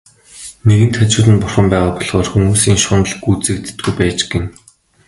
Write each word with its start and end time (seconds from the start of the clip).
Нэгэнт 0.67 0.95
хажууд 0.99 1.27
нь 1.31 1.41
Бурхан 1.41 1.67
байгаа 1.71 1.93
болохоор 1.95 2.27
хүмүүсийн 2.31 2.77
шунал 2.83 3.11
гүйцэгддэггүй 3.23 3.93
байж 3.99 4.19
гэнэ. 4.31 4.47